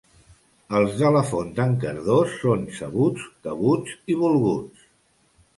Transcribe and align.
Els 0.77 0.93
de 1.01 1.11
la 1.15 1.21
Font 1.31 1.51
d'en 1.59 1.75
Cardós 1.83 2.33
són 2.45 2.65
sabuts, 2.79 3.29
cabuts 3.49 3.97
i 4.15 4.17
volguts. 4.23 4.89